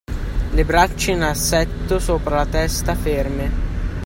Le 0.53 0.65
braccia 0.65 1.11
in 1.11 1.21
assetto 1.21 1.99
sopra 1.99 2.37
la 2.37 2.47
testa 2.47 2.95
ferme 2.95 3.59